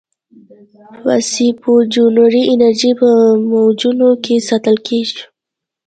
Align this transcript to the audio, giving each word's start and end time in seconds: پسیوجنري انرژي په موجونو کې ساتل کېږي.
پسیوجنري 1.01 2.43
انرژي 2.53 2.91
په 2.99 3.09
موجونو 3.49 4.09
کې 4.23 4.35
ساتل 4.47 4.77
کېږي. 4.87 5.21